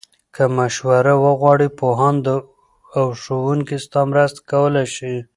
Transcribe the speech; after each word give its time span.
که 0.35 0.43
مشوره 0.57 1.13
وغواړې، 1.23 1.67
پوهان 1.79 2.15
او 2.97 3.05
ښوونکي 3.21 3.77
ستا 3.85 4.01
مرسته 4.11 4.39
کولای 4.51 4.87
شي. 4.95 5.13